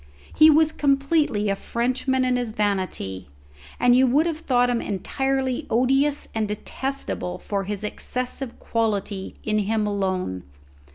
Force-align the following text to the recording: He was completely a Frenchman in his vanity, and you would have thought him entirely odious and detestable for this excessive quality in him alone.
He 0.33 0.49
was 0.49 0.71
completely 0.71 1.47
a 1.47 1.55
Frenchman 1.55 2.25
in 2.25 2.35
his 2.35 2.49
vanity, 2.49 3.29
and 3.79 3.95
you 3.95 4.07
would 4.07 4.25
have 4.25 4.39
thought 4.39 4.67
him 4.67 4.81
entirely 4.81 5.67
odious 5.69 6.27
and 6.33 6.47
detestable 6.47 7.37
for 7.37 7.63
this 7.63 7.83
excessive 7.83 8.57
quality 8.57 9.35
in 9.43 9.59
him 9.59 9.85
alone. 9.85 10.41